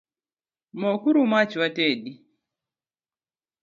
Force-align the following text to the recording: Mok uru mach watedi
Mok 0.79 1.01
uru 1.09 1.21
mach 1.31 1.53
watedi 1.61 2.13